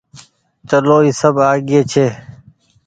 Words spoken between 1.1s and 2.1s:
سب آگيئي ڇي۔